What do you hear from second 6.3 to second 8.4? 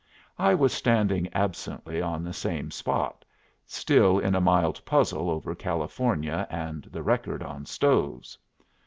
and the record on stoves.